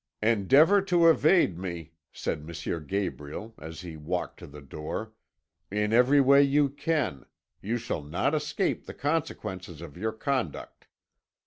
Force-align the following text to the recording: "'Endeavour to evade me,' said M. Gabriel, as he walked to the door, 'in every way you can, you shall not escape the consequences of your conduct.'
"'Endeavour 0.23 0.81
to 0.81 1.07
evade 1.07 1.59
me,' 1.59 1.91
said 2.11 2.39
M. 2.49 2.85
Gabriel, 2.87 3.53
as 3.59 3.81
he 3.81 3.95
walked 3.95 4.39
to 4.39 4.47
the 4.47 4.59
door, 4.59 5.13
'in 5.69 5.93
every 5.93 6.19
way 6.19 6.41
you 6.41 6.69
can, 6.69 7.23
you 7.61 7.77
shall 7.77 8.01
not 8.01 8.33
escape 8.33 8.87
the 8.87 8.95
consequences 8.95 9.79
of 9.79 9.95
your 9.97 10.11
conduct.' 10.13 10.87